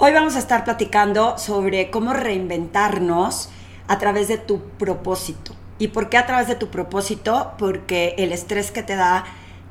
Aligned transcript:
Hoy 0.00 0.12
vamos 0.12 0.36
a 0.36 0.38
estar 0.38 0.62
platicando 0.62 1.38
sobre 1.38 1.90
cómo 1.90 2.12
reinventarnos 2.12 3.48
a 3.88 3.98
través 3.98 4.28
de 4.28 4.38
tu 4.38 4.60
propósito. 4.78 5.56
¿Y 5.80 5.88
por 5.88 6.08
qué 6.08 6.18
a 6.18 6.24
través 6.24 6.46
de 6.46 6.54
tu 6.54 6.68
propósito? 6.68 7.54
Porque 7.58 8.14
el 8.16 8.30
estrés 8.30 8.70
que 8.70 8.84
te 8.84 8.94
da 8.94 9.24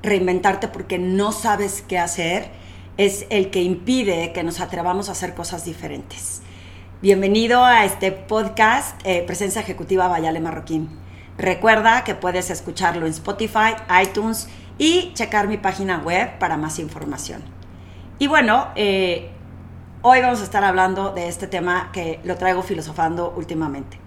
reinventarte 0.03 0.67
porque 0.67 0.99
no 0.99 1.31
sabes 1.31 1.81
qué 1.81 1.97
hacer 1.97 2.49
es 2.97 3.25
el 3.29 3.51
que 3.51 3.63
impide 3.63 4.33
que 4.33 4.43
nos 4.43 4.59
atrevamos 4.59 5.07
a 5.07 5.13
hacer 5.13 5.33
cosas 5.33 5.63
diferentes. 5.63 6.41
Bienvenido 7.01 7.63
a 7.63 7.85
este 7.85 8.11
podcast 8.11 8.99
eh, 9.05 9.23
Presencia 9.25 9.61
Ejecutiva 9.61 10.09
Vayale 10.09 10.41
Marroquín. 10.41 10.89
Recuerda 11.37 12.03
que 12.03 12.15
puedes 12.15 12.49
escucharlo 12.49 13.05
en 13.05 13.13
Spotify, 13.13 13.75
iTunes 14.03 14.49
y 14.77 15.13
checar 15.13 15.47
mi 15.47 15.55
página 15.55 15.99
web 15.99 16.37
para 16.37 16.57
más 16.57 16.79
información. 16.79 17.41
Y 18.19 18.27
bueno, 18.27 18.67
eh, 18.75 19.31
Hoy 20.09 20.21
vamos 20.21 20.39
a 20.39 20.45
estar 20.45 20.63
hablando 20.63 21.11
de 21.11 21.27
este 21.27 21.47
tema 21.47 21.89
que 21.91 22.21
lo 22.23 22.37
traigo 22.37 22.63
filosofando 22.63 23.33
últimamente. 23.35 23.99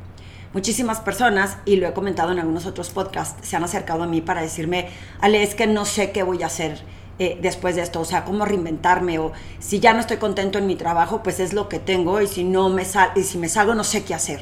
Muchísimas 0.55 0.99
personas, 0.99 1.59
y 1.67 1.77
lo 1.77 1.87
he 1.87 1.93
comentado 1.93 2.33
en 2.33 2.39
algunos 2.39 2.65
otros 2.65 2.89
podcasts, 2.89 3.47
se 3.47 3.55
han 3.55 3.65
acercado 3.65 4.05
a 4.05 4.07
mí 4.07 4.23
para 4.23 4.41
decirme, 4.41 4.89
Ale, 5.21 5.43
es 5.43 5.55
que 5.55 5.67
no 5.67 5.85
sé 5.85 6.11
qué 6.11 6.23
voy 6.23 6.43
a 6.43 6.47
hacer 6.47 6.81
eh, 7.19 7.39
después 7.43 7.77
de 7.77 7.83
esto, 7.83 8.01
o 8.01 8.07
sea, 8.07 8.25
cómo 8.25 8.47
reinventarme, 8.47 9.19
o 9.19 9.33
si 9.59 9.79
ya 9.79 9.93
no 9.93 10.01
estoy 10.01 10.17
contento 10.17 10.57
en 10.57 10.67
mi 10.67 10.75
trabajo, 10.75 11.23
pues 11.23 11.39
es 11.39 11.53
lo 11.53 11.69
que 11.69 11.79
tengo, 11.79 12.23
y 12.23 12.27
si, 12.27 12.45
no 12.45 12.71
me 12.71 12.87
sal 12.87 13.11
y 13.15 13.23
si 13.23 13.37
me 13.37 13.51
salgo, 13.51 13.75
no 13.75 13.85
sé 13.85 14.03
qué 14.03 14.15
hacer. 14.15 14.41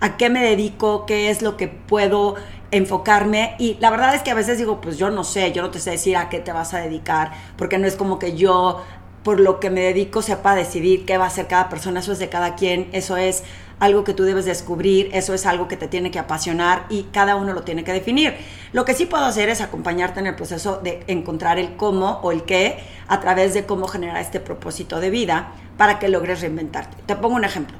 ¿A 0.00 0.18
qué 0.18 0.28
me 0.28 0.42
dedico? 0.42 1.06
¿Qué 1.06 1.30
es 1.30 1.40
lo 1.40 1.56
que 1.56 1.68
puedo 1.68 2.34
enfocarme? 2.72 3.54
Y 3.58 3.78
la 3.80 3.88
verdad 3.88 4.14
es 4.14 4.22
que 4.22 4.30
a 4.30 4.34
veces 4.34 4.58
digo, 4.58 4.82
pues 4.82 4.98
yo 4.98 5.10
no 5.10 5.24
sé, 5.24 5.52
yo 5.52 5.62
no 5.62 5.70
te 5.70 5.78
sé 5.78 5.92
decir 5.92 6.18
a 6.18 6.28
qué 6.28 6.40
te 6.40 6.52
vas 6.52 6.74
a 6.74 6.78
dedicar, 6.78 7.32
porque 7.56 7.78
no 7.78 7.86
es 7.86 7.96
como 7.96 8.18
que 8.18 8.34
yo 8.34 8.82
por 9.22 9.40
lo 9.40 9.60
que 9.60 9.70
me 9.70 9.80
dedico 9.80 10.22
sepa 10.22 10.54
decidir 10.54 11.04
qué 11.04 11.18
va 11.18 11.24
a 11.24 11.28
hacer 11.28 11.46
cada 11.46 11.68
persona, 11.68 12.00
eso 12.00 12.12
es 12.12 12.18
de 12.18 12.28
cada 12.28 12.54
quien, 12.54 12.88
eso 12.92 13.16
es 13.16 13.42
algo 13.78 14.04
que 14.04 14.14
tú 14.14 14.24
debes 14.24 14.44
descubrir, 14.44 15.10
eso 15.12 15.34
es 15.34 15.46
algo 15.46 15.66
que 15.66 15.76
te 15.76 15.88
tiene 15.88 16.10
que 16.10 16.18
apasionar 16.18 16.84
y 16.90 17.04
cada 17.04 17.36
uno 17.36 17.52
lo 17.52 17.62
tiene 17.62 17.82
que 17.82 17.92
definir. 17.92 18.34
Lo 18.72 18.84
que 18.84 18.94
sí 18.94 19.06
puedo 19.06 19.24
hacer 19.24 19.48
es 19.48 19.60
acompañarte 19.60 20.20
en 20.20 20.26
el 20.26 20.36
proceso 20.36 20.80
de 20.82 21.02
encontrar 21.06 21.58
el 21.58 21.76
cómo 21.76 22.20
o 22.22 22.30
el 22.30 22.44
qué 22.44 22.78
a 23.08 23.20
través 23.20 23.54
de 23.54 23.64
cómo 23.64 23.88
generar 23.88 24.18
este 24.18 24.38
propósito 24.38 25.00
de 25.00 25.10
vida 25.10 25.52
para 25.78 25.98
que 25.98 26.08
logres 26.08 26.42
reinventarte. 26.42 26.96
Te 27.06 27.16
pongo 27.16 27.36
un 27.36 27.44
ejemplo. 27.44 27.76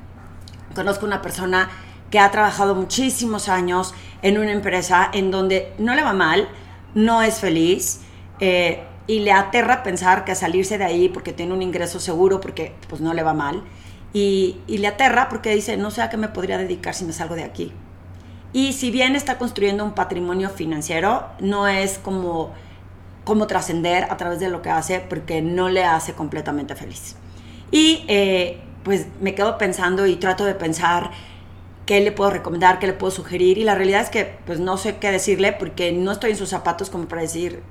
Conozco 0.75 1.05
una 1.05 1.21
persona 1.21 1.69
que 2.11 2.19
ha 2.19 2.31
trabajado 2.31 2.75
muchísimos 2.75 3.49
años 3.49 3.95
en 4.23 4.39
una 4.39 4.53
empresa 4.53 5.11
en 5.13 5.31
donde 5.31 5.73
no 5.79 5.95
le 5.95 6.03
va 6.03 6.13
mal, 6.13 6.49
no 6.95 7.23
es 7.23 7.39
feliz, 7.41 8.01
eh, 8.41 8.83
y 9.11 9.19
le 9.19 9.33
aterra 9.33 9.83
pensar 9.83 10.25
que 10.25 10.37
salirse 10.37 10.79
de 10.79 10.85
ahí 10.85 11.09
porque 11.09 11.33
tiene 11.33 11.53
un 11.53 11.63
ingreso 11.63 11.99
seguro, 11.99 12.41
porque 12.41 12.75
pues 12.89 13.01
no 13.01 13.13
le 13.13 13.25
va 13.25 13.35
mal, 13.35 13.65
y, 14.13 14.61
le 14.69 14.87
aterra 14.87 15.29
porque 15.29 15.53
dice, 15.53 15.77
no 15.77 15.91
sé 15.91 16.01
a 16.01 16.11
qué 16.11 16.17
me 16.17 16.29
podría 16.29 16.59
dedicar 16.59 16.95
si 16.95 17.05
me 17.05 17.13
salgo 17.13 17.35
de 17.35 17.43
aquí. 17.43 17.73
Y 18.53 18.73
si 18.73 18.93
bien 18.93 19.17
está 19.17 19.37
construyendo 19.37 19.85
un 19.85 19.95
patrimonio 19.97 20.49
financiero, 20.49 21.27
no 21.41 21.67
es 21.67 21.99
como, 21.99 22.53
como 23.25 23.49
trascender 23.49 24.05
a 24.05 24.17
través 24.17 24.39
de 24.39 24.49
lo 24.49 24.63
que 24.63 24.71
hace 24.71 25.01
porque 25.01 25.43
no 25.43 25.69
le 25.71 25.83
hace 25.83 26.13
completamente 26.13 26.77
feliz. 26.77 27.17
Y 27.73 28.05
eh, 28.07 28.61
pues 28.85 29.09
me 29.21 29.35
quedo 29.35 29.59
pensando 29.59 30.07
y 30.07 30.15
trato 30.17 30.45
de 30.45 30.55
pensar 30.55 31.11
qué 31.85 32.01
le 32.01 32.13
puedo 32.13 32.31
recomendar, 32.31 32.79
qué 32.79 32.87
le 32.87 32.93
puedo 32.93 33.11
sugerir 33.11 33.59
y 33.59 33.65
la 33.65 33.75
realidad 33.75 34.03
es 34.03 34.11
que 34.11 34.39
pues 34.47 34.61
no 34.61 34.77
sé 34.77 34.99
qué 34.99 35.11
decirle 35.11 35.53
porque 35.53 35.91
no 35.91 36.13
estoy 36.13 36.31
en 36.31 36.37
sus 36.37 36.51
zapatos 36.51 36.91
como 36.91 37.09
para 37.09 37.23
decir, 37.23 37.65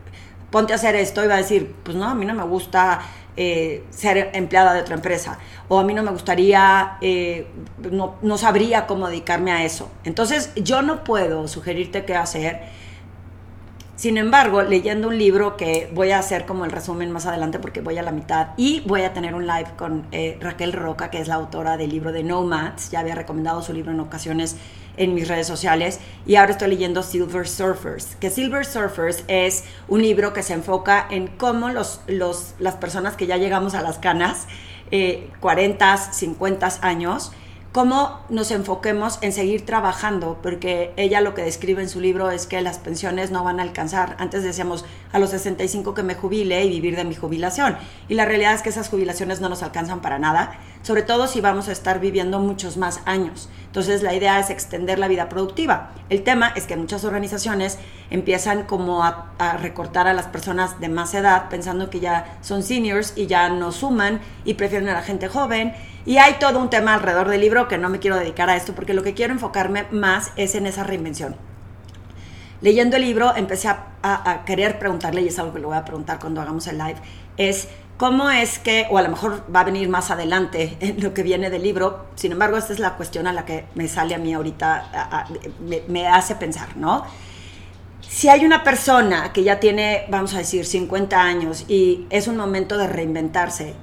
ponte 0.52 0.74
a 0.74 0.76
hacer 0.76 0.96
esto 0.96 1.24
y 1.24 1.28
va 1.28 1.36
a 1.36 1.38
decir, 1.38 1.76
pues 1.84 1.96
no, 1.98 2.06
a 2.06 2.16
mí 2.16 2.26
no 2.26 2.34
me 2.34 2.44
gusta 2.44 3.02
eh, 3.38 3.86
ser 3.90 4.32
empleada 4.34 4.74
de 4.74 4.82
otra 4.82 4.96
empresa 4.96 5.40
o 5.70 5.80
a 5.80 5.84
mí 5.84 5.94
no 5.94 6.04
me 6.04 6.12
gustaría, 6.12 6.98
eh, 7.00 7.48
no, 7.90 8.16
no, 8.22 8.38
sabría 8.38 8.86
cómo 8.86 9.08
dedicarme 9.08 9.52
a 9.52 9.64
eso. 9.64 9.90
Entonces 10.04 10.52
yo 10.56 10.82
no 10.82 11.04
puedo 11.04 11.48
sugerirte 11.48 12.04
qué 12.04 12.16
hacer. 12.16 12.60
Sin 13.96 14.18
embargo, 14.18 14.62
leyendo 14.62 15.10
un 15.10 15.18
libro 15.18 15.58
que 15.58 15.90
voy 15.94 16.12
a 16.12 16.20
hacer 16.20 16.46
como 16.46 16.66
el 16.66 16.72
resumen 16.72 17.12
más 17.12 17.26
adelante 17.26 17.60
porque 17.60 17.82
voy 17.82 17.98
a 17.98 18.02
la 18.02 18.12
mitad 18.12 18.50
y 18.58 18.82
voy 18.88 19.04
a 19.04 19.14
tener 19.14 19.36
un 19.36 19.46
live 19.46 19.68
con 19.78 20.06
eh, 20.12 20.38
Raquel 20.40 20.74
Roca, 20.74 21.10
que 21.10 21.20
es 21.20 21.28
la 21.28 21.36
autora 21.36 21.78
del 21.78 21.92
libro 21.92 22.12
de 22.12 22.24
Nomads, 22.24 22.92
ya 22.92 23.02
había 23.02 23.16
recomendado 23.16 23.62
su 23.62 23.74
libro 23.74 23.92
en 23.92 24.00
ocasiones 24.00 24.58
en 25.00 25.16
mis 25.16 25.28
redes 25.28 25.48
sociales 25.48 26.00
y 26.28 26.36
ahora 26.36 26.52
estoy 26.52 26.70
leyendo 26.70 27.02
Silver 27.02 27.48
Surfers, 27.48 28.16
que 28.18 28.30
Silver 28.30 28.66
Surfers 28.66 29.24
es 29.28 29.64
un 29.88 30.04
libro 30.04 30.34
que 30.34 30.44
se 30.44 30.54
enfoca 30.54 31.08
en 31.10 31.28
cómo 31.28 31.70
los, 31.70 32.02
los, 32.06 32.54
las 32.60 32.76
personas 32.76 33.16
que 33.16 33.26
ya 33.26 33.38
llegamos 33.38 33.74
a 33.74 33.82
las 33.82 33.98
canas, 33.98 34.46
eh, 34.92 35.30
40, 35.40 35.98
50 35.98 36.70
años, 36.82 37.32
cómo 37.72 38.20
nos 38.30 38.50
enfoquemos 38.50 39.20
en 39.22 39.32
seguir 39.32 39.66
trabajando, 39.66 40.40
porque 40.42 40.92
ella 40.98 41.22
lo 41.22 41.36
que 41.36 41.44
describe 41.44 41.82
en 41.82 41.90
su 41.90 42.00
libro 42.00 42.32
es 42.32 42.48
que 42.48 42.62
las 42.62 42.80
pensiones 42.80 43.30
no 43.30 43.44
van 43.44 43.60
a 43.60 43.64
alcanzar. 43.64 44.16
Antes 44.20 44.44
decíamos 44.44 44.86
a 45.12 45.20
los 45.20 45.30
65 45.30 45.94
que 45.94 46.02
me 46.02 46.16
jubile 46.16 46.64
y 46.66 46.70
vivir 46.70 46.96
de 46.96 47.04
mi 47.04 47.16
jubilación. 47.16 47.78
Y 48.08 48.16
la 48.16 48.26
realidad 48.26 48.56
es 48.56 48.64
que 48.64 48.70
esas 48.70 48.90
jubilaciones 48.90 49.40
no 49.40 49.50
nos 49.50 49.62
alcanzan 49.62 50.02
para 50.02 50.18
nada, 50.18 50.58
sobre 50.82 51.04
todo 51.04 51.28
si 51.28 51.42
vamos 51.42 51.68
a 51.68 51.72
estar 51.72 52.00
viviendo 52.00 52.40
muchos 52.40 52.78
más 52.78 53.02
años. 53.06 53.50
Entonces 53.68 54.02
la 54.02 54.16
idea 54.16 54.40
es 54.40 54.50
extender 54.50 54.98
la 54.98 55.08
vida 55.08 55.30
productiva. 55.30 55.92
El 56.10 56.24
tema 56.24 56.52
es 56.56 56.66
que 56.66 56.76
muchas 56.76 57.04
organizaciones 57.04 57.78
empiezan 58.10 58.64
como 58.64 59.04
a, 59.04 59.32
a 59.38 59.58
recortar 59.58 60.08
a 60.08 60.14
las 60.14 60.26
personas 60.26 60.80
de 60.80 60.90
más 60.90 61.14
edad 61.14 61.50
pensando 61.50 61.92
que 61.92 62.00
ya 62.00 62.40
son 62.42 62.64
seniors 62.64 63.14
y 63.16 63.28
ya 63.28 63.50
no 63.50 63.72
suman 63.72 64.22
y 64.44 64.56
prefieren 64.56 64.90
a 64.90 64.94
la 64.94 65.04
gente 65.04 65.28
joven 65.28 65.74
y 66.10 66.18
hay 66.18 66.40
todo 66.40 66.58
un 66.58 66.72
tema 66.72 66.96
alrededor 66.96 67.28
del 67.28 67.40
libro 67.40 67.68
que 67.68 67.78
no 67.78 67.88
me 67.88 68.00
quiero 68.00 68.18
dedicar 68.18 68.50
a 68.50 68.56
esto 68.56 68.74
porque 68.74 68.96
lo 68.96 69.04
que 69.04 69.14
quiero 69.14 69.32
enfocarme 69.32 69.86
más 69.92 70.32
es 70.38 70.56
en 70.56 70.66
esa 70.66 70.84
reinvención. 70.84 71.36
Leyendo 72.62 72.96
el 72.96 73.04
libro 73.04 73.36
empecé 73.36 73.68
a, 73.68 74.42
querer 74.44 74.80
preguntarle, 74.80 75.22
y 75.22 75.28
es 75.28 75.38
algo 75.38 75.54
que 75.54 75.60
le 75.60 75.68
voy 75.68 75.78
a 75.78 75.86
preguntar 75.86 76.18
cuando 76.18 76.42
hagamos 76.42 76.66
el 76.66 76.80
live, 76.80 76.96
es 77.38 77.68
cómo 77.98 78.32
es 78.32 78.58
que, 78.58 78.88
o 78.90 78.98
a 78.98 79.04
lo 79.04 79.10
mejor 79.10 79.44
va 79.56 79.60
a 79.60 79.64
venir 79.66 79.88
más 79.88 80.10
adelante 80.10 80.78
en 80.80 81.00
lo 81.00 81.14
que 81.14 81.22
viene 81.22 81.52
del 81.52 81.62
libro, 81.62 82.08
sin 82.16 82.32
embargo 82.32 82.58
esta 82.58 82.74
es 82.74 82.80
la 82.80 82.96
cuestión 82.96 83.28
a 83.28 83.32
la 83.32 83.46
que 83.46 83.66
me 83.76 83.88
sale 83.88 84.16
a 84.16 84.18
mí 84.18 84.34
ahorita, 84.34 85.28
me, 85.90 86.08
hace 86.08 86.34
pensar, 86.34 86.76
¿no? 86.76 87.06
si 88.02 88.30
hay 88.30 88.46
una 88.46 88.64
persona 88.64 89.32
que 89.32 89.44
ya 89.44 89.60
tiene, 89.60 90.06
vamos 90.10 90.34
a 90.34 90.40
decir, 90.40 90.66
50 90.66 91.22
años 91.22 91.66
y 91.68 92.08
es 92.10 92.28
un 92.28 92.36
momento 92.36 92.80
de 92.80 92.88
reinventarse, 92.88 93.76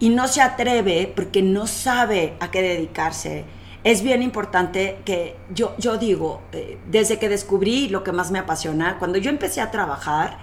y 0.00 0.10
no 0.10 0.28
se 0.28 0.42
atreve 0.42 1.12
porque 1.14 1.42
no 1.42 1.66
sabe 1.66 2.34
a 2.40 2.50
qué 2.50 2.62
dedicarse, 2.62 3.44
es 3.84 4.02
bien 4.02 4.22
importante 4.22 4.98
que 5.04 5.36
yo, 5.50 5.74
yo 5.78 5.98
digo, 5.98 6.40
eh, 6.52 6.78
desde 6.90 7.18
que 7.18 7.28
descubrí 7.28 7.88
lo 7.90 8.02
que 8.02 8.12
más 8.12 8.30
me 8.30 8.38
apasiona, 8.38 8.98
cuando 8.98 9.18
yo 9.18 9.28
empecé 9.28 9.60
a 9.60 9.70
trabajar, 9.70 10.38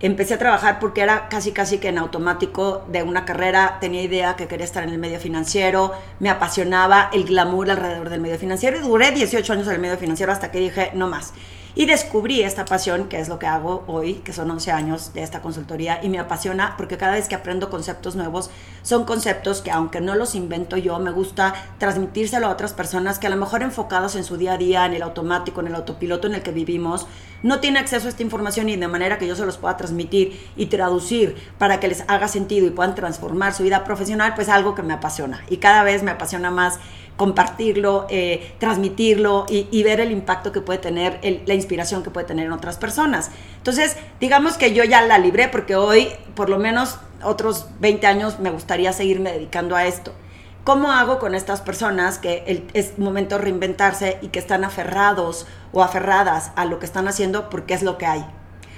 empecé 0.00 0.34
a 0.34 0.38
trabajar 0.38 0.78
porque 0.78 1.00
era 1.00 1.28
casi 1.28 1.50
casi 1.50 1.78
que 1.78 1.88
en 1.88 1.98
automático 1.98 2.84
de 2.92 3.02
una 3.02 3.24
carrera, 3.24 3.78
tenía 3.80 4.02
idea 4.02 4.36
que 4.36 4.46
quería 4.46 4.64
estar 4.64 4.84
en 4.84 4.90
el 4.90 4.98
medio 4.98 5.18
financiero, 5.18 5.92
me 6.20 6.30
apasionaba 6.30 7.10
el 7.12 7.24
glamour 7.24 7.72
alrededor 7.72 8.08
del 8.08 8.20
medio 8.20 8.38
financiero 8.38 8.78
y 8.78 8.82
duré 8.82 9.10
18 9.10 9.52
años 9.52 9.66
en 9.66 9.74
el 9.74 9.80
medio 9.80 9.98
financiero 9.98 10.30
hasta 10.30 10.52
que 10.52 10.60
dije, 10.60 10.92
no 10.94 11.08
más. 11.08 11.32
Y 11.78 11.86
descubrí 11.86 12.42
esta 12.42 12.64
pasión, 12.64 13.08
que 13.08 13.20
es 13.20 13.28
lo 13.28 13.38
que 13.38 13.46
hago 13.46 13.84
hoy, 13.86 14.14
que 14.14 14.32
son 14.32 14.50
11 14.50 14.72
años 14.72 15.14
de 15.14 15.22
esta 15.22 15.40
consultoría, 15.40 16.00
y 16.02 16.08
me 16.08 16.18
apasiona 16.18 16.74
porque 16.76 16.96
cada 16.96 17.12
vez 17.12 17.28
que 17.28 17.36
aprendo 17.36 17.70
conceptos 17.70 18.16
nuevos, 18.16 18.50
son 18.82 19.04
conceptos 19.04 19.62
que 19.62 19.70
aunque 19.70 20.00
no 20.00 20.16
los 20.16 20.34
invento 20.34 20.76
yo, 20.76 20.98
me 20.98 21.12
gusta 21.12 21.54
transmitírselo 21.78 22.48
a 22.48 22.50
otras 22.50 22.72
personas 22.72 23.20
que 23.20 23.28
a 23.28 23.30
lo 23.30 23.36
mejor 23.36 23.62
enfocados 23.62 24.16
en 24.16 24.24
su 24.24 24.36
día 24.36 24.54
a 24.54 24.56
día, 24.56 24.86
en 24.86 24.94
el 24.94 25.02
automático, 25.02 25.60
en 25.60 25.68
el 25.68 25.76
autopiloto 25.76 26.26
en 26.26 26.34
el 26.34 26.42
que 26.42 26.50
vivimos, 26.50 27.06
no 27.44 27.60
tienen 27.60 27.80
acceso 27.80 28.06
a 28.06 28.10
esta 28.10 28.24
información 28.24 28.68
y 28.68 28.74
de 28.74 28.88
manera 28.88 29.18
que 29.18 29.28
yo 29.28 29.36
se 29.36 29.46
los 29.46 29.56
pueda 29.56 29.76
transmitir 29.76 30.36
y 30.56 30.66
traducir 30.66 31.36
para 31.58 31.78
que 31.78 31.86
les 31.86 32.02
haga 32.08 32.26
sentido 32.26 32.66
y 32.66 32.70
puedan 32.70 32.96
transformar 32.96 33.54
su 33.54 33.62
vida 33.62 33.84
profesional, 33.84 34.34
pues 34.34 34.48
algo 34.48 34.74
que 34.74 34.82
me 34.82 34.94
apasiona. 34.94 35.44
Y 35.48 35.58
cada 35.58 35.84
vez 35.84 36.02
me 36.02 36.10
apasiona 36.10 36.50
más 36.50 36.80
compartirlo, 37.18 38.06
eh, 38.08 38.54
transmitirlo 38.58 39.44
y, 39.50 39.82
ver 39.82 39.98
el 39.98 40.12
impacto 40.12 40.52
que 40.52 40.60
puede 40.60 40.78
tener, 40.78 41.18
la 41.46 41.54
inspiración 41.54 42.04
que 42.04 42.10
puede 42.10 42.26
tener 42.28 42.46
en 42.46 42.52
otras 42.52 42.78
personas. 42.78 43.32
Entonces, 43.56 43.96
digamos 44.20 44.56
que 44.56 44.72
yo 44.72 44.84
ya 44.84 45.02
la 45.02 45.18
libré 45.18 45.48
porque 45.48 45.74
hoy, 45.74 46.10
por 46.36 46.48
lo 46.48 46.58
menos 46.58 47.00
otros 47.24 47.66
20 47.80 48.06
años, 48.06 48.38
me 48.38 48.50
gustaría 48.50 48.92
seguirme 48.92 49.32
dedicando 49.32 49.74
a 49.74 49.86
esto. 49.86 50.14
¿Cómo 50.62 50.92
hago 50.92 51.18
con 51.18 51.34
estas 51.34 51.60
personas 51.60 52.18
que 52.18 52.62
es 52.72 52.98
momento 53.00 53.36
de 53.36 53.42
reinventarse 53.42 54.18
y 54.22 54.28
que 54.28 54.38
están 54.38 54.62
aferrados 54.62 55.48
o 55.72 55.82
aferradas 55.82 56.52
a 56.54 56.66
lo 56.66 56.78
que 56.78 56.86
están 56.86 57.08
haciendo 57.08 57.50
porque 57.50 57.74
es 57.74 57.82
lo 57.82 57.98
que 57.98 58.06
hay, 58.06 58.24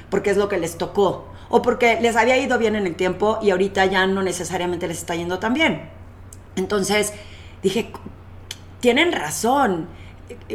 porque 0.08 0.30
es 0.30 0.38
lo 0.38 0.48
que 0.48 0.56
les 0.56 0.78
tocó 0.78 1.28
o 1.50 1.60
porque 1.60 2.00
les 2.00 2.16
había 2.16 2.38
ido 2.38 2.56
bien 2.56 2.74
en 2.74 2.86
el 2.86 2.94
tiempo 2.94 3.38
y 3.42 3.50
ahorita 3.50 3.84
ya 3.84 4.06
no 4.06 4.22
necesariamente 4.22 4.88
les 4.88 4.96
está 4.96 5.14
yendo 5.14 5.40
tan 5.40 5.52
bien? 5.52 5.90
Entonces 6.56 7.12
dije, 7.62 7.92
tienen 8.80 9.12
razón. 9.12 9.88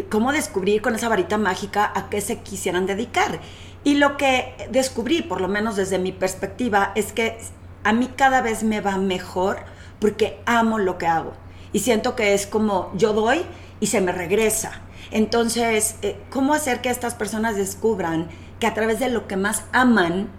¿Cómo 0.09 0.31
descubrir 0.31 0.81
con 0.81 0.95
esa 0.95 1.09
varita 1.09 1.37
mágica 1.37 1.91
a 1.93 2.09
qué 2.09 2.21
se 2.21 2.39
quisieran 2.39 2.85
dedicar? 2.85 3.39
Y 3.83 3.95
lo 3.95 4.17
que 4.17 4.55
descubrí, 4.71 5.21
por 5.21 5.41
lo 5.41 5.47
menos 5.47 5.75
desde 5.75 5.99
mi 5.99 6.11
perspectiva, 6.11 6.91
es 6.95 7.11
que 7.11 7.37
a 7.83 7.93
mí 7.93 8.09
cada 8.15 8.41
vez 8.41 8.63
me 8.63 8.81
va 8.81 8.97
mejor 8.97 9.59
porque 9.99 10.39
amo 10.45 10.79
lo 10.79 10.97
que 10.97 11.07
hago. 11.07 11.33
Y 11.71 11.79
siento 11.79 12.15
que 12.15 12.33
es 12.33 12.47
como 12.47 12.91
yo 12.95 13.13
doy 13.13 13.43
y 13.79 13.87
se 13.87 14.01
me 14.01 14.11
regresa. 14.11 14.81
Entonces, 15.11 15.95
eh, 16.01 16.17
¿cómo 16.29 16.53
hacer 16.53 16.81
que 16.81 16.89
estas 16.89 17.13
personas 17.13 17.55
descubran 17.55 18.27
que 18.59 18.67
a 18.67 18.73
través 18.73 18.99
de 18.99 19.09
lo 19.09 19.27
que 19.27 19.37
más 19.37 19.63
aman 19.71 20.29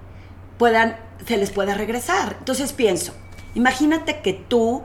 puedan, 0.58 0.96
se 1.26 1.36
les 1.36 1.50
pueda 1.50 1.74
regresar? 1.74 2.36
Entonces 2.38 2.72
pienso, 2.72 3.14
imagínate 3.54 4.20
que 4.22 4.32
tú, 4.32 4.82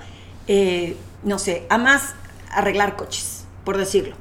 eh, 0.48 0.96
no 1.24 1.40
sé, 1.40 1.66
amas 1.70 2.14
arreglar 2.54 2.96
coches, 2.96 3.46
por 3.64 3.78
decirlo. 3.78 4.16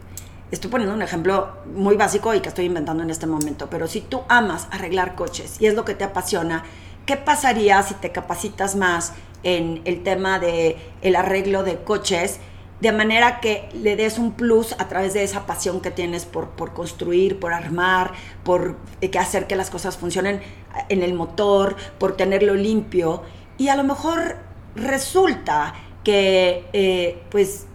Estoy 0.50 0.71
poniendo 0.71 0.94
un 0.94 1.03
ejemplo 1.03 1.56
muy 1.75 1.97
básico 1.97 2.35
y 2.35 2.41
que 2.41 2.49
estoy 2.49 2.65
inventando 2.65 3.03
en 3.03 3.11
este 3.11 3.27
momento, 3.27 3.69
pero 3.71 3.87
si 3.87 4.00
tú 4.00 4.23
amas 4.29 4.67
arreglar 4.73 5.15
coches 5.15 5.61
y 5.61 5.67
es 5.67 5.75
lo 5.75 5.85
que 5.85 5.94
te 5.94 6.05
apasiona, 6.05 6.65
¿qué 7.06 7.17
pasaría 7.17 7.82
si 7.82 7.94
te 7.94 8.11
capacitas 8.11 8.75
más 8.75 9.12
en 9.43 9.81
el 9.85 10.03
tema 10.03 10.38
de 10.38 10.77
el 11.03 11.17
arreglo 11.17 11.62
de 11.62 11.82
coches? 11.85 12.41
de 12.81 12.93
manera 12.93 13.41
que 13.41 13.69
le 13.75 13.94
des 13.94 14.19
un 14.19 14.32
plus 14.32 14.73
a 14.79 14.88
través 14.88 15.12
de 15.12 15.23
esa 15.23 15.47
pasión 15.47 15.81
que 15.81 15.91
tienes 15.91 16.25
por, 16.25 16.50
por 16.50 16.73
construir, 16.73 17.38
por 17.38 17.53
armar, 17.53 18.12
por 18.43 18.77
eh, 19.00 19.11
hacer 19.19 19.47
que 19.47 19.55
las 19.55 19.71
cosas 19.71 19.99
funcionen 19.99 20.41
en 20.88 21.03
el 21.03 21.15
motor, 21.15 21.77
por 21.99 22.17
tenerlo 22.17 22.55
limpio. 22.55 23.23
Y 23.59 23.69
a 23.69 23.77
lo 23.77 23.85
mejor 23.85 24.37
resulta 24.75 25.75
que 26.05 26.65
eh, 26.73 27.23
pues 27.31 27.67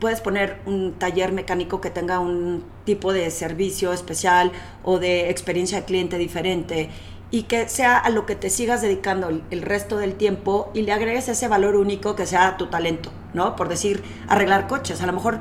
puedes 0.00 0.20
poner 0.20 0.60
un 0.66 0.94
taller 0.94 1.32
mecánico 1.32 1.80
que 1.80 1.90
tenga 1.90 2.20
un 2.20 2.64
tipo 2.84 3.12
de 3.12 3.30
servicio 3.30 3.92
especial 3.92 4.52
o 4.84 4.98
de 4.98 5.30
experiencia 5.30 5.80
de 5.80 5.84
cliente 5.84 6.18
diferente 6.18 6.90
y 7.30 7.42
que 7.42 7.68
sea 7.68 7.98
a 7.98 8.10
lo 8.10 8.24
que 8.24 8.36
te 8.36 8.48
sigas 8.48 8.80
dedicando 8.80 9.28
el, 9.28 9.62
resto 9.62 9.98
del 9.98 10.14
tiempo 10.14 10.70
y 10.72 10.82
le 10.82 10.92
agregues 10.92 11.28
ese 11.28 11.48
valor 11.48 11.76
único 11.76 12.16
que 12.16 12.26
sea 12.26 12.56
tu 12.56 12.68
talento, 12.68 13.10
¿no? 13.34 13.54
Por 13.54 13.68
decir, 13.68 14.02
arreglar 14.28 14.66
coches. 14.66 15.02
A 15.02 15.06
lo 15.06 15.12
mejor 15.12 15.40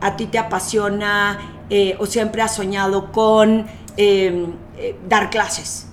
a 0.00 0.16
ti 0.16 0.26
te 0.26 0.38
apasiona 0.38 1.38
eh, 1.70 1.96
o 2.00 2.06
siempre 2.06 2.42
has 2.42 2.56
soñado 2.56 3.12
con 3.12 3.66
em, 3.96 4.52
eh, 4.78 4.96
dar 5.08 5.30
clases. 5.30 5.86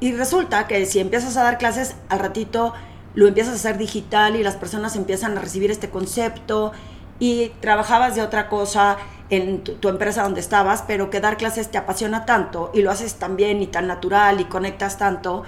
Y 0.00 0.12
resulta 0.12 0.66
que 0.66 0.86
si 0.86 0.98
empiezas 0.98 1.36
a 1.36 1.44
dar 1.44 1.58
clases, 1.58 1.94
al 2.08 2.18
ratito 2.18 2.72
lo 3.14 3.28
empiezas 3.28 3.52
a 3.52 3.56
hacer 3.56 3.78
digital 3.78 4.34
y 4.36 4.42
las 4.42 4.56
personas 4.56 4.96
empiezan 4.96 5.36
a 5.36 5.40
recibir 5.40 5.70
este 5.70 5.90
concepto 5.90 6.72
y 7.20 7.52
trabajabas 7.60 8.16
de 8.16 8.22
otra 8.22 8.48
cosa 8.48 8.96
en 9.28 9.62
tu, 9.62 9.88
empresa 9.88 10.24
donde 10.24 10.40
estabas, 10.40 10.82
pero 10.86 11.08
que 11.08 11.20
dar 11.20 11.36
clases 11.36 11.70
te 11.70 11.78
apasiona 11.78 12.26
tanto 12.26 12.72
y 12.74 12.82
lo 12.82 12.90
haces 12.90 13.14
tan 13.14 13.36
bien 13.36 13.62
y 13.62 13.68
tan 13.68 13.86
natural 13.86 14.40
y 14.40 14.46
conectas 14.46 14.98
tanto 14.98 15.44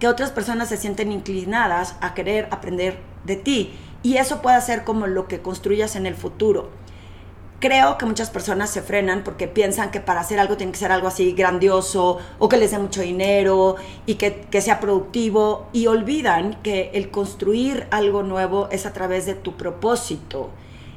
que 0.00 0.08
otras 0.08 0.32
personas 0.32 0.68
se 0.68 0.76
sienten 0.76 1.12
inclinadas 1.12 1.94
a 2.00 2.14
querer 2.14 2.48
aprender 2.50 2.98
de 3.24 3.36
ti. 3.36 3.78
Y 4.02 4.16
eso 4.16 4.42
puede 4.42 4.60
ser 4.62 4.82
como 4.82 5.06
lo 5.06 5.28
que 5.28 5.42
construyas 5.42 5.94
en 5.94 6.06
el 6.06 6.14
futuro. 6.14 6.70
Creo 7.60 7.98
que 7.98 8.06
muchas 8.06 8.30
personas 8.30 8.70
se 8.70 8.80
frenan 8.80 9.22
porque 9.22 9.46
piensan 9.46 9.90
que 9.90 10.00
para 10.00 10.20
hacer 10.20 10.40
algo 10.40 10.56
tiene 10.56 10.72
que 10.72 10.78
ser 10.78 10.90
algo 10.90 11.06
así 11.06 11.32
grandioso 11.32 12.18
o 12.38 12.48
que 12.48 12.56
les 12.56 12.70
dé 12.70 12.78
mucho 12.78 13.02
dinero 13.02 13.76
y 14.06 14.14
que, 14.14 14.46
que 14.50 14.62
sea 14.62 14.80
productivo 14.80 15.68
y 15.74 15.86
olvidan 15.86 16.54
que 16.62 16.90
el 16.94 17.10
construir 17.10 17.86
algo 17.90 18.22
nuevo 18.22 18.68
es 18.72 18.86
a 18.86 18.94
través 18.94 19.26
de 19.26 19.34
tu 19.34 19.58
propósito 19.58 20.48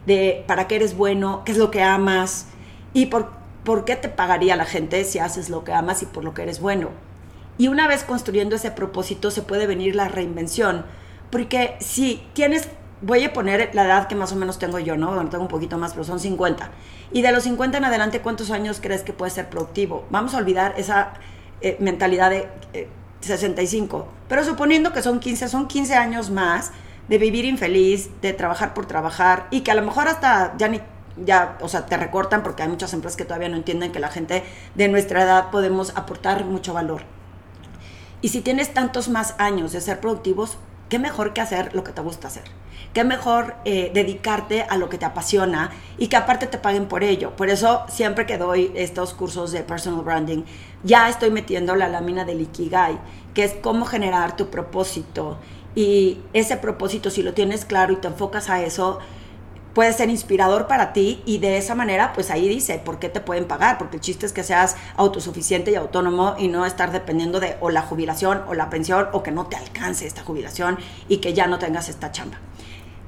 de 0.05 0.44
para 0.47 0.67
qué 0.67 0.75
eres 0.75 0.95
bueno, 0.95 1.44
qué 1.45 1.51
es 1.51 1.57
lo 1.57 1.71
que 1.71 1.81
amas 1.81 2.47
y 2.94 3.07
por, 3.07 3.31
por 3.63 3.85
qué 3.85 3.95
te 3.95 4.09
pagaría 4.09 4.55
la 4.55 4.65
gente 4.65 5.03
si 5.05 5.19
haces 5.19 5.50
lo 5.50 5.63
que 5.63 5.73
amas 5.73 6.01
y 6.01 6.05
por 6.05 6.23
lo 6.23 6.33
que 6.33 6.44
eres 6.44 6.59
bueno. 6.59 6.89
Y 7.57 7.67
una 7.67 7.88
vez 7.88 8.03
construyendo 8.03 8.55
ese 8.55 8.71
propósito 8.71 9.31
se 9.31 9.41
puede 9.41 9.67
venir 9.67 9.95
la 9.95 10.07
reinvención, 10.07 10.85
porque 11.29 11.75
si 11.79 12.23
tienes, 12.33 12.67
voy 13.01 13.23
a 13.23 13.33
poner 13.33 13.69
la 13.73 13.85
edad 13.85 14.07
que 14.07 14.15
más 14.15 14.31
o 14.31 14.35
menos 14.35 14.59
tengo 14.59 14.79
yo, 14.79 14.97
¿no? 14.97 15.13
Bueno, 15.13 15.29
tengo 15.29 15.44
un 15.44 15.50
poquito 15.50 15.77
más, 15.77 15.94
pero 15.94 16.03
son 16.03 16.19
50. 16.19 16.69
Y 17.11 17.21
de 17.21 17.31
los 17.31 17.44
50 17.44 17.77
en 17.77 17.85
adelante, 17.85 18.21
¿cuántos 18.21 18.50
años 18.50 18.79
crees 18.81 19.03
que 19.03 19.13
puede 19.13 19.31
ser 19.31 19.50
productivo? 19.50 20.05
Vamos 20.09 20.33
a 20.33 20.38
olvidar 20.38 20.73
esa 20.77 21.13
eh, 21.61 21.77
mentalidad 21.79 22.31
de 22.31 22.50
65. 23.21 23.97
Eh, 23.97 24.25
pero 24.27 24.44
suponiendo 24.44 24.94
que 24.94 25.03
son 25.03 25.19
15, 25.19 25.47
son 25.47 25.67
15 25.67 25.94
años 25.94 26.31
más 26.31 26.71
de 27.07 27.17
vivir 27.17 27.45
infeliz, 27.45 28.09
de 28.21 28.33
trabajar 28.33 28.73
por 28.73 28.85
trabajar 28.85 29.47
y 29.51 29.61
que 29.61 29.71
a 29.71 29.75
lo 29.75 29.81
mejor 29.81 30.07
hasta 30.07 30.53
ya 30.57 30.67
ni 30.67 30.81
ya, 31.25 31.57
o 31.61 31.69
sea, 31.69 31.85
te 31.85 31.97
recortan 31.97 32.44
porque 32.44 32.63
hay 32.63 32.69
muchas 32.69 32.94
empresas 32.94 33.17
que 33.17 33.25
todavía 33.25 33.50
no 33.50 33.57
entienden 33.57 33.91
que 33.91 34.00
la 34.00 34.09
gente 34.09 34.44
de 34.75 34.88
nuestra 34.88 35.23
edad 35.23 35.51
podemos 35.51 35.95
aportar 35.95 36.45
mucho 36.45 36.73
valor. 36.73 37.03
Y 38.21 38.29
si 38.29 38.41
tienes 38.41 38.73
tantos 38.73 39.09
más 39.09 39.35
años 39.38 39.73
de 39.73 39.81
ser 39.81 40.00
productivos, 40.00 40.57
qué 40.89 40.97
mejor 40.97 41.33
que 41.33 41.41
hacer 41.41 41.75
lo 41.75 41.83
que 41.83 41.91
te 41.91 42.01
gusta 42.01 42.29
hacer. 42.29 42.44
Qué 42.94 43.03
mejor 43.03 43.55
eh, 43.65 43.91
dedicarte 43.94 44.63
a 44.63 44.77
lo 44.77 44.88
que 44.88 44.97
te 44.97 45.05
apasiona 45.05 45.71
y 45.97 46.07
que 46.07 46.15
aparte 46.15 46.45
te 46.47 46.59
paguen 46.59 46.88
por 46.88 47.03
ello. 47.03 47.35
Por 47.35 47.50
eso 47.50 47.83
siempre 47.89 48.25
que 48.25 48.38
doy 48.38 48.71
estos 48.75 49.13
cursos 49.13 49.51
de 49.51 49.63
personal 49.63 50.03
branding, 50.03 50.44
ya 50.83 51.09
estoy 51.09 51.31
metiendo 51.31 51.75
la 51.75 51.89
lámina 51.89 52.23
del 52.23 52.41
Ikigai, 52.41 53.00
que 53.33 53.44
es 53.44 53.53
cómo 53.61 53.85
generar 53.85 54.38
tu 54.38 54.50
propósito 54.50 55.39
y 55.75 56.19
ese 56.33 56.57
propósito, 56.57 57.09
si 57.09 57.23
lo 57.23 57.33
tienes 57.33 57.65
claro 57.65 57.93
y 57.93 57.97
te 57.97 58.07
enfocas 58.07 58.49
a 58.49 58.61
eso, 58.63 58.99
puede 59.73 59.91
ser 59.93 60.09
inspirador 60.09 60.67
para 60.67 60.93
ti 60.93 61.21
y 61.25 61.39
de 61.39 61.57
esa 61.57 61.75
manera, 61.75 62.13
pues 62.13 62.29
ahí 62.29 62.47
dice, 62.47 62.79
¿por 62.79 62.99
qué 62.99 63.09
te 63.09 63.19
pueden 63.19 63.45
pagar? 63.45 63.77
Porque 63.77 63.97
el 63.97 64.01
chiste 64.01 64.25
es 64.25 64.33
que 64.33 64.43
seas 64.43 64.75
autosuficiente 64.95 65.71
y 65.71 65.75
autónomo 65.75 66.35
y 66.37 66.47
no 66.47 66.65
estar 66.65 66.91
dependiendo 66.91 67.39
de 67.39 67.57
o 67.59 67.69
la 67.69 67.81
jubilación 67.81 68.43
o 68.47 68.53
la 68.53 68.69
pensión 68.69 69.07
o 69.13 69.23
que 69.23 69.31
no 69.31 69.47
te 69.47 69.55
alcance 69.55 70.05
esta 70.05 70.23
jubilación 70.23 70.77
y 71.09 71.17
que 71.17 71.33
ya 71.33 71.47
no 71.47 71.59
tengas 71.59 71.89
esta 71.89 72.11
chamba. 72.11 72.37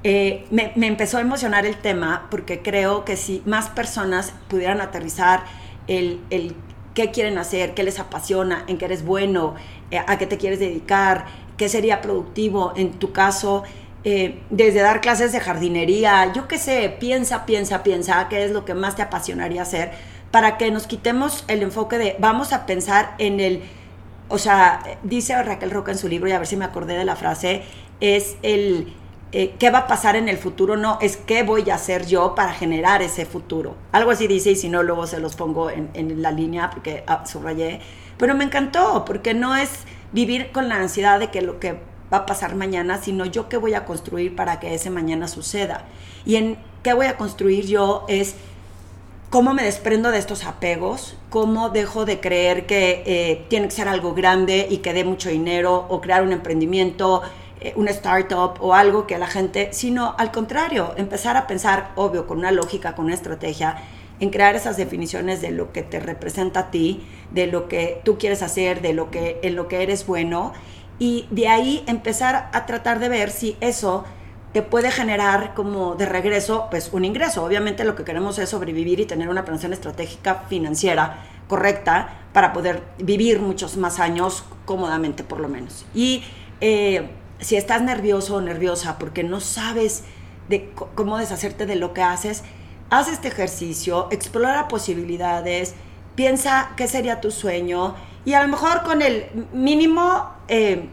Eh, 0.04 0.46
me, 0.52 0.72
empezó 0.76 1.18
a 1.18 1.22
emocionar 1.22 1.66
el 1.66 1.78
tema 1.78 2.28
porque 2.30 2.62
creo 2.62 3.06
que 3.06 3.16
si 3.16 3.42
más 3.46 3.70
personas 3.70 4.34
pudieran 4.50 4.82
aterrizar 4.82 5.44
el, 5.88 6.22
el 6.30 6.56
qué 6.94 7.12
quieren 7.12 7.38
hacer, 7.38 7.74
qué 7.74 7.84
les 7.84 8.00
apasiona, 8.00 8.64
en 8.68 8.78
qué 8.78 8.86
eres 8.86 9.04
bueno, 9.04 9.56
eh, 9.92 10.00
a 10.00 10.18
qué 10.18 10.28
te 10.28 10.38
quieres 10.38 10.60
dedicar, 10.60 11.26
qué 11.58 11.70
sería 11.70 12.02
productivo 12.02 12.74
en 12.76 12.92
tu 12.94 13.12
caso, 13.12 13.64
eh, 14.08 14.40
desde 14.52 14.82
dar 14.82 15.02
clases 15.02 15.32
de 15.32 15.40
jardinería, 15.40 16.32
yo 16.32 16.48
qué 16.48 16.60
sé, 16.60 16.96
piensa, 17.00 17.46
piensa, 17.48 17.82
piensa, 17.82 18.28
qué 18.30 18.46
es 18.46 18.52
lo 18.52 18.64
que 18.64 18.76
más 18.76 18.96
te 18.96 19.02
apasionaría 19.02 19.64
hacer, 19.64 19.92
para 20.30 20.58
que 20.58 20.70
nos 20.70 20.86
quitemos 20.86 21.44
el 21.48 21.64
enfoque 21.64 21.98
de 21.98 22.16
vamos 22.20 22.54
a 22.54 22.68
pensar 22.68 23.16
en 23.18 23.40
el, 23.40 23.64
o 24.30 24.38
sea, 24.38 24.84
dice 25.02 25.42
Raquel 25.42 25.72
Roca 25.72 25.92
en 25.92 25.98
su 25.98 26.08
libro, 26.08 26.30
y 26.30 26.34
a 26.34 26.38
ver 26.38 26.46
si 26.46 26.56
me 26.56 26.66
acordé 26.66 26.96
de 26.96 27.06
la 27.06 27.16
frase, 27.16 27.64
es 28.00 28.38
el... 28.44 28.94
Eh, 29.32 29.56
qué 29.60 29.70
va 29.70 29.80
a 29.80 29.88
pasar 29.88 30.16
en 30.16 30.30
el 30.30 30.38
futuro, 30.38 30.78
no, 30.78 30.98
es 31.02 31.18
qué 31.18 31.44
voy 31.44 31.70
a 31.70 31.76
hacer 31.76 32.06
yo 32.06 32.36
para 32.36 32.54
generar 32.54 33.02
ese 33.02 33.26
futuro. 33.26 33.76
Algo 33.92 34.12
así 34.12 34.28
dice 34.28 34.52
y 34.52 34.56
si 34.56 34.70
no, 34.70 34.82
luego 34.82 35.08
se 35.08 35.20
los 35.20 35.36
pongo 35.36 35.70
en, 35.70 36.22
la 36.22 36.32
línea 36.32 36.70
porque 36.70 37.04
ah, 37.06 37.26
subrayé. 37.26 37.82
Pero 38.18 38.34
me 38.36 38.46
encantó 38.46 39.04
porque 39.04 39.34
no 39.34 39.54
es 39.58 39.72
vivir 40.12 40.52
con 40.52 40.70
la 40.70 40.76
ansiedad 40.76 41.20
de 41.20 41.32
que 41.32 41.42
lo 41.42 41.60
que 41.60 41.80
va 42.12 42.18
a 42.18 42.26
pasar 42.26 42.56
mañana, 42.56 43.02
sino 43.02 43.26
yo 43.26 43.50
qué 43.50 43.58
voy 43.58 43.74
a 43.74 43.86
construir 43.86 44.36
para 44.36 44.60
que 44.60 44.74
ese 44.74 44.90
mañana 44.90 45.28
suceda. 45.28 45.86
Y 46.26 46.36
en 46.36 46.58
qué 46.84 46.94
voy 46.94 47.08
a 47.08 47.18
construir 47.18 47.66
yo 47.66 48.06
es 48.08 48.36
cómo 49.30 49.54
me 49.54 49.64
desprendo 49.64 50.12
de 50.12 50.20
estos 50.20 50.46
apegos, 50.46 51.18
cómo 51.30 51.70
dejo 51.70 52.06
de 52.06 52.20
creer 52.20 52.66
que 52.66 53.04
eh, 53.06 53.46
tiene 53.50 53.68
que 53.68 53.74
ser 53.74 53.88
algo 53.88 54.14
grande 54.14 54.68
y 54.70 54.78
que 54.78 54.94
dé 54.94 55.04
mucho 55.04 55.30
dinero 55.30 55.86
o 55.90 56.00
crear 56.00 56.24
un 56.24 56.32
emprendimiento, 56.32 57.22
eh, 57.60 57.74
una 57.76 57.92
startup 57.92 58.54
o 58.60 58.74
algo 58.74 59.08
que 59.08 59.18
la 59.18 59.28
gente, 59.28 59.70
sino 59.74 60.16
al 60.18 60.32
contrario, 60.32 60.94
empezar 60.98 61.36
a 61.38 61.48
pensar, 61.48 61.92
obvio, 61.96 62.28
con 62.28 62.38
una 62.38 62.52
lógica, 62.52 62.96
con 62.96 63.06
una 63.06 63.16
estrategia, 63.16 63.78
en 64.20 64.30
crear 64.30 64.56
esas 64.56 64.78
definiciones 64.78 65.42
de 65.42 65.52
lo 65.52 65.72
que 65.72 65.84
te 65.84 66.00
representa 66.00 66.62
a 66.62 66.72
ti, 66.72 67.06
de 67.32 67.48
lo 67.48 67.68
que 67.68 68.02
tú 68.04 68.18
quieres 68.18 68.42
hacer, 68.42 68.82
de 68.82 68.94
lo 68.94 69.12
que 69.12 69.40
en 69.44 69.56
lo 69.56 69.68
que 69.68 69.84
eres 69.84 70.06
bueno 70.06 70.54
y 71.00 71.28
de 71.30 71.48
ahí 71.48 71.84
empezar 71.88 72.50
a 72.54 72.66
tratar 72.66 73.00
de 73.00 73.10
ver 73.10 73.30
si 73.30 73.58
eso 73.60 74.06
te 74.54 74.62
puede 74.62 74.90
generar 74.90 75.54
como 75.54 75.96
de 75.96 76.06
regreso 76.06 76.68
pues 76.70 76.90
un 76.94 77.04
ingreso. 77.04 77.44
Obviamente 77.44 77.84
lo 77.84 77.96
que 77.96 78.06
queremos 78.06 78.40
es 78.40 78.50
sobrevivir 78.50 79.02
y 79.02 79.06
tener 79.06 79.28
una 79.28 79.44
planeación 79.44 79.74
estratégica 79.74 80.46
financiera 80.48 81.26
correcta 81.50 82.10
para 82.32 82.54
poder 82.54 82.82
vivir 82.98 83.40
muchos 83.42 83.76
más 83.76 84.00
años 84.00 84.46
cómodamente 84.64 85.26
por 85.26 85.42
lo 85.42 85.50
menos. 85.50 85.86
Y 85.94 86.24
eh, 86.62 87.10
si 87.40 87.58
estás 87.58 87.82
nervioso 87.82 88.38
o 88.38 88.42
nerviosa 88.42 88.98
porque 88.98 89.24
no 89.24 89.42
sabes 89.42 90.04
de 90.48 90.72
cómo 90.96 91.18
deshacerte 91.18 91.66
de 91.66 91.76
lo 91.76 91.94
que 91.94 92.02
haces, 92.02 92.44
haz 92.90 93.08
este 93.08 93.28
ejercicio, 93.28 94.08
explora 94.12 94.68
posibilidades, 94.68 95.76
piensa 96.16 96.72
qué 96.76 96.88
sería 96.88 97.22
tu 97.22 97.32
sueño 97.32 97.96
y 98.26 98.34
a 98.34 98.42
lo 98.42 98.48
mejor 98.48 98.84
con 98.84 99.02
el 99.02 99.26
mínimo 99.54 100.32
eh, 100.48 100.88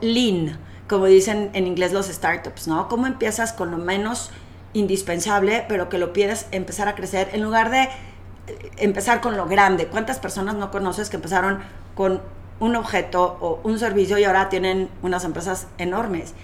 lean, 0.00 0.58
como 0.88 1.06
dicen 1.06 1.50
en 1.54 1.66
inglés 1.66 1.92
los 1.92 2.06
startups, 2.06 2.68
¿no? 2.68 2.88
¿Cómo 2.88 3.06
empiezas 3.06 3.52
con 3.52 3.70
lo 3.70 3.78
menos 3.78 4.30
indispensable, 4.72 5.64
pero 5.68 5.88
que 5.88 5.98
lo 5.98 6.12
pides 6.12 6.46
empezar 6.50 6.88
a 6.88 6.94
crecer 6.94 7.30
en 7.32 7.42
lugar 7.42 7.70
de 7.70 7.82
eh, 7.82 7.88
empezar 8.76 9.20
con 9.20 9.36
lo 9.36 9.46
grande? 9.46 9.86
¿Cuántas 9.86 10.18
personas 10.18 10.54
no 10.54 10.70
conoces 10.70 11.10
que 11.10 11.16
empezaron 11.16 11.60
con 11.94 12.20
un 12.58 12.76
objeto 12.76 13.36
o 13.40 13.60
un 13.64 13.78
servicio 13.78 14.18
y 14.18 14.24
ahora 14.24 14.48
tienen 14.48 14.88
unas 15.02 15.24
empresas 15.24 15.66
enormes? 15.78 16.34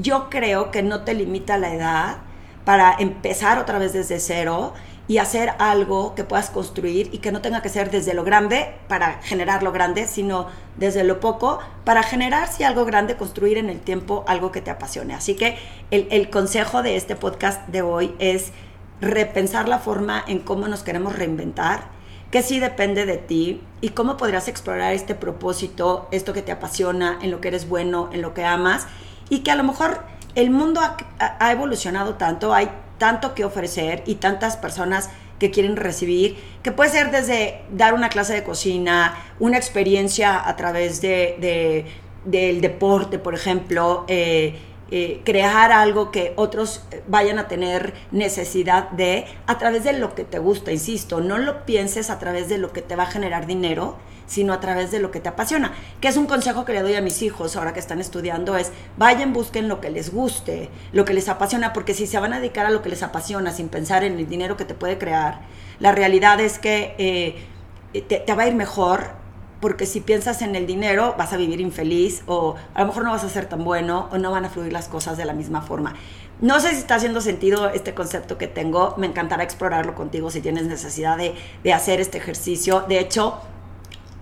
yo 0.00 0.30
creo 0.30 0.70
que 0.70 0.82
no 0.82 1.02
te 1.02 1.14
limita 1.14 1.58
la 1.58 1.74
edad 1.74 2.16
para 2.64 2.94
empezar 2.98 3.58
otra 3.58 3.78
vez 3.78 3.92
desde 3.92 4.20
cero 4.20 4.74
y 5.10 5.18
hacer 5.18 5.54
algo 5.58 6.14
que 6.14 6.22
puedas 6.22 6.50
construir 6.50 7.08
y 7.12 7.18
que 7.18 7.32
no 7.32 7.40
tenga 7.40 7.62
que 7.62 7.68
ser 7.68 7.90
desde 7.90 8.14
lo 8.14 8.22
grande 8.22 8.74
para 8.86 9.20
generar 9.22 9.64
lo 9.64 9.72
grande, 9.72 10.06
sino 10.06 10.46
desde 10.76 11.02
lo 11.02 11.18
poco 11.18 11.58
para 11.84 12.04
generar, 12.04 12.46
si 12.46 12.62
algo 12.62 12.84
grande, 12.84 13.16
construir 13.16 13.58
en 13.58 13.70
el 13.70 13.80
tiempo 13.80 14.24
algo 14.28 14.52
que 14.52 14.60
te 14.60 14.70
apasione. 14.70 15.14
Así 15.14 15.34
que 15.34 15.58
el, 15.90 16.06
el 16.12 16.30
consejo 16.30 16.84
de 16.84 16.94
este 16.94 17.16
podcast 17.16 17.66
de 17.66 17.82
hoy 17.82 18.14
es 18.20 18.52
repensar 19.00 19.68
la 19.68 19.80
forma 19.80 20.22
en 20.28 20.38
cómo 20.38 20.68
nos 20.68 20.84
queremos 20.84 21.16
reinventar, 21.16 21.88
que 22.30 22.42
sí 22.42 22.60
depende 22.60 23.06
de 23.06 23.16
ti 23.16 23.62
y 23.80 23.88
cómo 23.88 24.16
podrías 24.16 24.46
explorar 24.46 24.92
este 24.92 25.16
propósito, 25.16 26.06
esto 26.12 26.32
que 26.32 26.42
te 26.42 26.52
apasiona, 26.52 27.18
en 27.20 27.32
lo 27.32 27.40
que 27.40 27.48
eres 27.48 27.68
bueno, 27.68 28.10
en 28.12 28.22
lo 28.22 28.32
que 28.32 28.44
amas 28.44 28.86
y 29.28 29.40
que 29.40 29.50
a 29.50 29.56
lo 29.56 29.64
mejor 29.64 30.04
el 30.34 30.50
mundo 30.50 30.80
ha, 31.18 31.52
evolucionado 31.52 32.14
tanto, 32.14 32.54
hay 32.54 32.70
tanto 32.98 33.34
que 33.34 33.44
ofrecer 33.44 34.02
y 34.06 34.16
tantas 34.16 34.56
personas 34.56 35.10
que 35.38 35.50
quieren 35.50 35.76
recibir, 35.76 36.36
que 36.62 36.70
puede 36.70 36.90
ser 36.90 37.10
desde 37.10 37.62
dar 37.70 37.94
una 37.94 38.10
clase 38.10 38.34
de 38.34 38.44
cocina, 38.44 39.16
una 39.38 39.56
experiencia 39.56 40.46
a 40.46 40.54
través 40.56 41.00
de, 41.00 41.86
del 42.24 42.60
deporte, 42.60 43.18
por 43.18 43.34
ejemplo, 43.34 44.04
eh, 44.06 44.58
eh, 44.92 45.20
crear 45.24 45.70
algo 45.70 46.10
que 46.10 46.32
otros 46.36 46.82
vayan 47.06 47.38
a 47.38 47.46
tener 47.46 47.94
necesidad 48.10 48.90
de 48.90 49.24
a 49.46 49.56
través 49.56 49.84
de 49.84 49.92
lo 49.92 50.16
que 50.16 50.24
te 50.24 50.40
gusta, 50.40 50.72
insisto, 50.72 51.20
no 51.20 51.38
lo 51.38 51.64
pienses 51.64 52.10
a 52.10 52.18
través 52.18 52.48
de 52.48 52.58
lo 52.58 52.72
que 52.72 52.82
te 52.82 52.96
va 52.96 53.04
a 53.04 53.06
generar 53.06 53.46
dinero, 53.46 53.98
sino 54.26 54.52
a 54.52 54.60
través 54.60 54.90
de 54.90 54.98
lo 54.98 55.10
que 55.10 55.20
te 55.20 55.28
apasiona. 55.28 55.72
Que 56.00 56.08
es 56.08 56.16
un 56.16 56.26
consejo 56.26 56.64
que 56.64 56.72
le 56.72 56.82
doy 56.82 56.94
a 56.94 57.00
mis 57.00 57.22
hijos 57.22 57.56
ahora 57.56 57.72
que 57.72 57.80
están 57.80 58.00
estudiando, 58.00 58.56
es 58.56 58.72
vayan, 58.96 59.32
busquen 59.32 59.68
lo 59.68 59.80
que 59.80 59.90
les 59.90 60.12
guste, 60.12 60.70
lo 60.92 61.04
que 61.04 61.14
les 61.14 61.28
apasiona, 61.28 61.72
porque 61.72 61.94
si 61.94 62.08
se 62.08 62.18
van 62.18 62.32
a 62.32 62.40
dedicar 62.40 62.66
a 62.66 62.70
lo 62.70 62.82
que 62.82 62.88
les 62.88 63.02
apasiona 63.04 63.52
sin 63.52 63.68
pensar 63.68 64.02
en 64.02 64.18
el 64.18 64.28
dinero 64.28 64.56
que 64.56 64.64
te 64.64 64.74
puede 64.74 64.98
crear, 64.98 65.42
la 65.78 65.92
realidad 65.92 66.40
es 66.40 66.58
que 66.58 66.94
eh, 66.98 68.02
te 68.08 68.34
va 68.34 68.42
a 68.42 68.48
ir 68.48 68.54
mejor 68.54 69.19
porque 69.60 69.86
si 69.86 70.00
piensas 70.00 70.42
en 70.42 70.56
el 70.56 70.66
dinero 70.66 71.14
vas 71.18 71.32
a 71.32 71.36
vivir 71.36 71.60
infeliz 71.60 72.22
o 72.26 72.56
a 72.74 72.80
lo 72.80 72.86
mejor 72.86 73.04
no 73.04 73.10
vas 73.10 73.24
a 73.24 73.28
ser 73.28 73.46
tan 73.46 73.64
bueno 73.64 74.08
o 74.10 74.18
no 74.18 74.30
van 74.30 74.44
a 74.44 74.50
fluir 74.50 74.72
las 74.72 74.88
cosas 74.88 75.16
de 75.16 75.24
la 75.24 75.32
misma 75.32 75.62
forma. 75.62 75.94
No 76.40 76.58
sé 76.58 76.70
si 76.70 76.76
está 76.76 76.94
haciendo 76.94 77.20
sentido 77.20 77.68
este 77.68 77.94
concepto 77.94 78.38
que 78.38 78.46
tengo, 78.46 78.94
me 78.96 79.06
encantará 79.06 79.42
explorarlo 79.42 79.94
contigo 79.94 80.30
si 80.30 80.40
tienes 80.40 80.66
necesidad 80.66 81.18
de, 81.18 81.34
de 81.62 81.72
hacer 81.74 82.00
este 82.00 82.16
ejercicio. 82.16 82.84
De 82.88 82.98
hecho, 82.98 83.38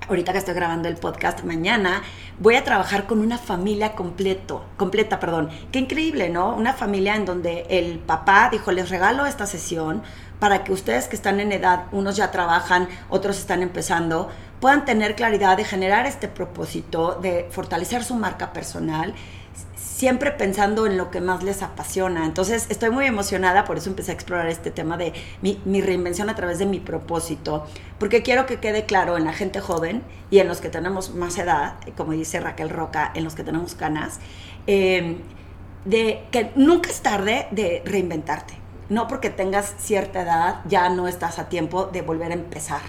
ahorita 0.08 0.32
que 0.32 0.38
estoy 0.38 0.54
grabando 0.54 0.88
el 0.88 0.96
podcast 0.96 1.44
mañana, 1.44 2.02
voy 2.38 2.56
a 2.56 2.64
trabajar 2.64 3.06
con 3.06 3.20
una 3.20 3.36
familia 3.36 3.94
completo, 3.94 4.64
completa, 4.76 5.20
perdón. 5.20 5.50
Qué 5.70 5.78
increíble, 5.78 6.30
¿no? 6.30 6.54
Una 6.54 6.72
familia 6.72 7.14
en 7.14 7.26
donde 7.26 7.66
el 7.68 7.98
papá 7.98 8.48
dijo, 8.50 8.72
les 8.72 8.88
regalo 8.88 9.26
esta 9.26 9.46
sesión 9.46 10.02
para 10.38 10.64
que 10.64 10.72
ustedes 10.72 11.08
que 11.08 11.16
están 11.16 11.40
en 11.40 11.52
edad, 11.52 11.84
unos 11.92 12.16
ya 12.16 12.30
trabajan, 12.30 12.88
otros 13.10 13.38
están 13.38 13.62
empezando, 13.62 14.30
puedan 14.60 14.84
tener 14.84 15.14
claridad 15.14 15.56
de 15.56 15.64
generar 15.64 16.06
este 16.06 16.28
propósito, 16.28 17.18
de 17.20 17.46
fortalecer 17.50 18.02
su 18.04 18.14
marca 18.14 18.52
personal, 18.52 19.14
siempre 19.98 20.30
pensando 20.30 20.86
en 20.86 20.96
lo 20.96 21.10
que 21.10 21.20
más 21.20 21.42
les 21.42 21.60
apasiona. 21.60 22.24
Entonces 22.24 22.66
estoy 22.68 22.90
muy 22.90 23.06
emocionada, 23.06 23.64
por 23.64 23.78
eso 23.78 23.90
empecé 23.90 24.12
a 24.12 24.14
explorar 24.14 24.46
este 24.46 24.70
tema 24.70 24.96
de 24.96 25.12
mi, 25.42 25.80
reinvención 25.80 26.30
a 26.30 26.36
través 26.36 26.60
de 26.60 26.66
mi 26.66 26.78
propósito, 26.78 27.66
porque 27.98 28.22
quiero 28.22 28.46
que 28.46 28.60
quede 28.60 28.86
claro 28.86 29.16
en 29.16 29.24
la 29.24 29.32
gente 29.32 29.58
joven 29.58 30.04
y 30.30 30.38
en 30.38 30.46
los 30.46 30.60
que 30.60 30.68
tenemos 30.68 31.16
más 31.16 31.36
edad, 31.36 31.74
como 31.96 32.12
dice 32.12 32.38
Raquel 32.38 32.70
Roca, 32.70 33.10
en 33.16 33.24
los 33.24 33.34
que 33.34 33.42
tenemos 33.42 33.74
canas, 33.74 34.20
eh, 34.68 35.16
de 35.84 36.22
que 36.30 36.52
nunca 36.54 36.90
es 36.90 37.00
tarde 37.00 37.48
de 37.50 37.82
reinventarte. 37.84 38.54
No 38.88 39.08
porque 39.08 39.30
tengas 39.30 39.74
cierta 39.78 40.22
edad 40.22 40.60
ya 40.68 40.88
no 40.90 41.08
estás 41.08 41.40
a 41.40 41.48
tiempo 41.48 41.86
de 41.86 42.02
volver 42.02 42.30
a 42.30 42.34
empezar 42.34 42.82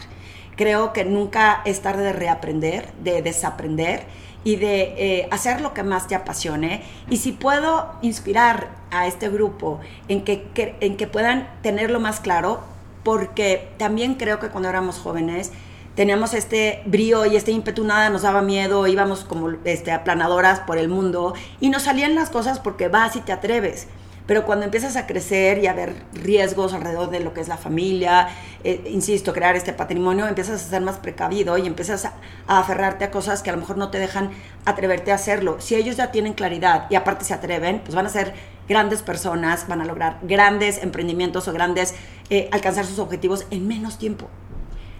Creo 0.60 0.92
que 0.92 1.06
nunca 1.06 1.62
es 1.64 1.82
tarde 1.82 2.04
de 2.04 2.12
reaprender, 2.12 2.92
de 3.02 3.22
desaprender 3.22 4.04
y 4.44 4.56
de 4.56 4.82
eh, 4.98 5.28
hacer 5.32 5.62
lo 5.62 5.74
que 5.74 5.84
más 5.84 6.08
te 6.08 6.16
apasione. 6.16 6.84
Y 7.10 7.18
si 7.18 7.32
puedo 7.32 7.92
inspirar 8.02 8.70
a 8.92 9.08
este 9.08 9.30
grupo 9.30 9.80
en 10.08 10.24
que, 10.24 10.48
en 10.80 10.98
que 10.98 11.08
puedan 11.08 11.50
tenerlo 11.62 12.00
más 12.00 12.20
claro, 12.20 12.62
porque 13.04 13.70
también 13.78 14.16
creo 14.16 14.40
que 14.40 14.50
cuando 14.50 14.70
éramos 14.70 15.00
jóvenes 15.00 15.52
teníamos 15.96 16.34
este 16.34 16.82
brío 16.86 17.26
y 17.26 17.36
este 17.36 17.52
ímpetu, 17.52 17.84
nada 17.84 18.10
nos 18.10 18.22
daba 18.22 18.42
miedo, 18.42 18.88
íbamos 18.88 19.26
como 19.26 19.50
este, 19.66 19.92
aplanadoras 19.92 20.62
por 20.62 20.78
el 20.78 20.88
mundo 20.88 21.34
y 21.60 21.70
nos 21.70 21.84
salían 21.84 22.16
las 22.16 22.30
cosas 22.30 22.60
porque 22.60 22.88
vas 22.88 23.16
y 23.16 23.22
te 23.22 23.34
atreves 23.34 23.88
pero 24.30 24.46
cuando 24.46 24.64
empiezas 24.64 24.96
a 24.96 25.08
crecer 25.08 25.58
y 25.58 25.66
a 25.66 25.74
ver 25.74 25.96
riesgos 26.14 26.76
alrededor 26.76 27.10
de 27.10 27.20
lo 27.20 27.34
que 27.34 27.42
es 27.42 27.48
la 27.48 27.58
familia, 27.58 28.28
eh, 28.64 28.88
insisto, 28.92 29.34
crear 29.34 29.56
este 29.56 29.74
patrimonio, 29.74 30.28
empiezas 30.28 30.64
a 30.64 30.70
ser 30.70 30.84
más 30.84 30.98
precavido 30.98 31.58
y 31.58 31.66
empiezas 31.66 32.06
a, 32.06 32.14
aferrarte 32.46 33.06
a 33.06 33.10
cosas 33.10 33.42
que 33.42 33.50
a 33.50 33.54
lo 33.54 33.60
mejor 33.60 33.78
no 33.78 33.90
te 33.90 33.98
dejan 33.98 34.30
atreverte 34.66 35.12
a 35.12 35.16
hacerlo. 35.16 35.60
Si 35.60 35.74
ellos 35.74 35.96
ya 35.98 36.12
tienen 36.12 36.34
claridad 36.34 36.86
y 36.92 36.96
aparte 36.96 37.26
se 37.26 37.34
atreven, 37.34 37.80
pues 37.80 37.96
van 37.96 38.06
a 38.06 38.10
ser 38.10 38.36
grandes 38.68 39.02
personas, 39.02 39.68
van 39.68 39.82
a 39.82 39.86
lograr 39.86 40.20
grandes 40.22 40.78
emprendimientos 40.84 41.48
o 41.48 41.52
grandes, 41.52 41.96
eh, 42.30 42.50
alcanzar 42.52 42.86
sus 42.86 43.00
objetivos 43.00 43.48
en 43.50 43.68
menos 43.68 43.98
tiempo. 43.98 44.28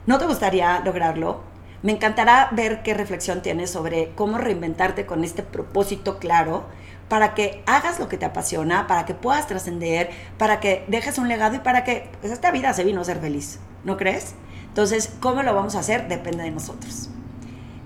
¿No 0.08 0.18
te 0.18 0.26
gustaría 0.26 0.80
lograrlo? 0.80 1.44
Me 1.84 1.92
encantará 1.92 2.50
ver 2.52 2.82
qué 2.82 2.96
reflexión 2.96 3.44
tienes 3.44 3.70
sobre 3.70 4.12
cómo 4.16 4.40
reinventarte 4.40 5.06
con 5.06 5.24
este 5.24 5.44
propósito 5.44 6.18
claro 6.18 6.66
para 7.10 7.34
que 7.34 7.64
hagas 7.66 8.00
lo 8.00 8.08
que 8.08 8.18
te 8.18 8.26
apasiona, 8.26 8.88
para 8.88 9.06
que 9.06 9.14
puedas 9.14 9.48
trascender, 9.48 10.12
para 10.38 10.60
que 10.60 10.86
dejes 10.88 11.18
un 11.18 11.28
legado 11.28 11.56
y 11.56 11.60
para 11.60 11.84
que 11.84 12.10
pues, 12.22 12.32
esta 12.32 12.52
vida 12.52 12.74
se 12.74 12.84
vino 12.84 13.02
a 13.02 13.04
ser 13.04 13.20
feliz, 13.20 13.60
¿no 13.84 13.98
crees? 13.98 14.36
Entonces, 14.68 15.12
¿cómo 15.20 15.44
lo 15.44 15.54
vamos 15.54 15.76
a 15.76 15.80
hacer? 15.80 16.08
Depende 16.08 16.44
de 16.44 16.52
nosotros. 16.52 17.10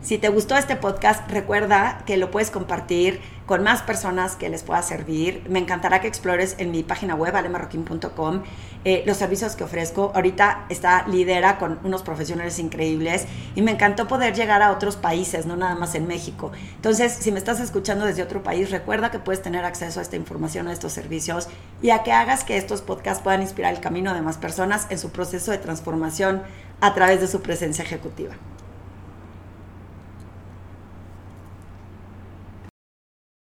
Si 0.04 0.18
te 0.18 0.28
gustó 0.28 0.58
este 0.58 0.76
podcast, 0.76 1.32
recuerda 1.32 2.04
que 2.06 2.18
lo 2.18 2.30
puedes 2.30 2.52
compartir 2.52 3.22
con 3.46 3.64
más 3.64 3.82
personas 3.84 4.36
que 4.36 4.50
les 4.50 4.62
pueda 4.62 4.82
servir. 4.82 5.46
Me 5.48 5.60
encantará 5.60 6.02
que 6.02 6.10
explores 6.10 6.56
en 6.58 6.72
mi 6.72 6.84
página 6.84 7.16
web, 7.16 7.34
alemarroquín.com, 7.34 8.44
eh, 8.84 9.04
los 9.06 9.16
servicios 9.16 9.56
que 9.56 9.64
ofrezco. 9.64 10.12
Ahorita 10.14 10.66
está 10.68 11.08
lidera 11.08 11.58
con 11.58 11.80
unos 11.86 12.04
profesionales 12.04 12.60
increíbles 12.60 13.28
y 13.56 13.62
me 13.62 13.72
encantó 13.72 14.06
poder 14.06 14.36
llegar 14.36 14.62
a 14.62 14.74
otros 14.74 14.98
países, 14.98 15.46
no 15.46 15.56
nada 15.56 15.76
más 15.76 15.96
en 15.96 16.06
México. 16.06 16.52
Entonces, 16.76 17.14
si 17.14 17.32
me 17.32 17.40
estás 17.40 17.62
escuchando 17.62 18.04
desde 18.04 18.24
otro 18.24 18.44
país, 18.44 18.72
recuerda 18.72 19.10
que 19.10 19.20
puedes 19.20 19.42
tener 19.42 19.64
acceso 19.64 20.02
a 20.02 20.04
esta 20.04 20.18
información, 20.18 20.68
a 20.68 20.74
estos 20.74 20.92
servicios 20.92 21.48
y 21.82 21.92
a 21.92 22.04
que 22.04 22.12
hagas 22.12 22.44
que 22.44 22.58
estos 22.58 22.82
podcasts 22.82 23.24
puedan 23.24 23.42
inspirar 23.42 23.74
el 23.74 23.80
camino 23.80 24.14
de 24.14 24.22
más 24.22 24.38
personas 24.38 24.86
en 24.90 25.00
su 25.00 25.12
proceso 25.12 25.52
de 25.52 25.60
transformación 25.60 26.44
a 26.82 26.94
través 26.94 27.22
de 27.22 27.28
su 27.28 27.42
presencia 27.42 27.86
ejecutiva. 27.86 28.36